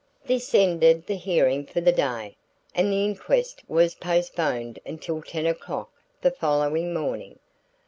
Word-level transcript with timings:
This 0.25 0.55
ended 0.55 1.05
the 1.05 1.13
hearing 1.15 1.63
for 1.67 1.79
the 1.79 1.91
day, 1.91 2.35
and 2.73 2.91
the 2.91 3.05
inquest 3.05 3.61
was 3.67 3.93
postponed 3.93 4.79
until 4.83 5.21
ten 5.21 5.45
o'clock 5.45 5.91
the 6.23 6.31
following 6.31 6.91
morning. 6.91 7.37